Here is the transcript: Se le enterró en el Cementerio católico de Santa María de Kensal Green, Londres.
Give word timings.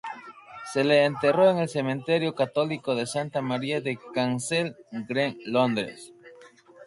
Se 0.73 0.83
le 0.83 1.03
enterró 1.05 1.51
en 1.51 1.59
el 1.59 1.69
Cementerio 1.69 2.33
católico 2.33 2.95
de 2.95 3.05
Santa 3.05 3.43
María 3.43 3.81
de 3.81 3.99
Kensal 4.15 4.75
Green, 4.91 5.37
Londres. 5.45 6.11